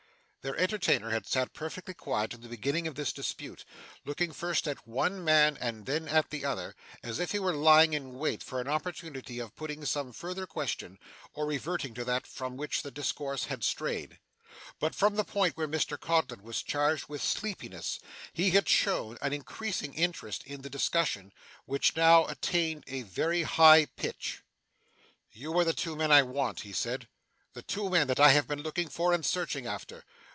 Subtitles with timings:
[0.43, 3.63] Their entertainer had sat perfectly quiet in the beginning of this dispute,
[4.05, 7.93] looking first at one man and then at the other, as if he were lying
[7.93, 10.97] in wait for an opportunity of putting some further question,
[11.35, 14.17] or reverting to that from which the discourse had strayed.
[14.79, 17.99] But, from the point where Mr Codlin was charged with sleepiness,
[18.33, 21.31] he had shown an increasing interest in the discussion:
[21.65, 24.41] which now attained a very high pitch.
[25.29, 27.07] 'You are the two men I want,' he said,
[27.53, 30.03] 'the two men I have been looking for, and searching after!